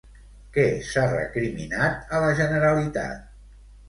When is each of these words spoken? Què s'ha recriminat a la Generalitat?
Què 0.53 0.61
s'ha 0.91 1.03
recriminat 1.11 2.15
a 2.15 2.21
la 2.23 2.31
Generalitat? 2.39 3.29